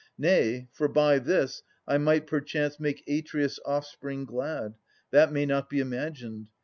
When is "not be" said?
5.45-5.79